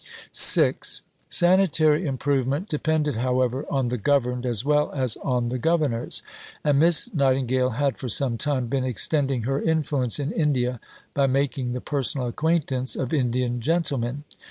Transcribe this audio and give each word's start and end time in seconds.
VI 0.35 0.73
Sanitary 1.29 2.07
improvement 2.07 2.67
depended, 2.67 3.17
however, 3.17 3.67
on 3.69 3.89
the 3.89 3.99
governed 3.99 4.47
as 4.47 4.65
well 4.65 4.91
as 4.93 5.15
on 5.17 5.49
the 5.49 5.59
governors; 5.59 6.23
and 6.63 6.79
Miss 6.79 7.13
Nightingale 7.13 7.69
had 7.73 7.99
for 7.99 8.09
some 8.09 8.35
time 8.35 8.65
been 8.65 8.83
extending 8.83 9.43
her 9.43 9.61
influence 9.61 10.17
in 10.19 10.31
India 10.31 10.79
by 11.13 11.27
making 11.27 11.73
the 11.73 11.81
personal 11.81 12.25
acquaintance 12.25 12.95
of 12.95 13.13
Indian 13.13 13.59
gentlemen. 13.61 14.23